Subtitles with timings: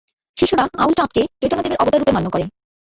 [0.37, 2.45] শিষ্যরা আউলচাঁদকে চৈতন্যদেবের অবতাররূপে মান্য করে।